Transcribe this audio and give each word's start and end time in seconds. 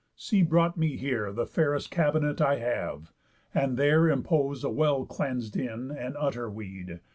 See 0.15 0.41
brought 0.41 0.77
me 0.77 0.97
here 0.97 1.31
The 1.31 1.45
fairest 1.45 1.91
cabinet 1.91 2.41
I 2.41 2.57
have, 2.57 3.13
and 3.53 3.77
there 3.77 4.09
Impose 4.09 4.63
a 4.63 4.69
well 4.71 5.05
cleans'd 5.05 5.55
in, 5.55 5.91
and 5.91 6.15
utter, 6.17 6.49
weed. 6.49 7.01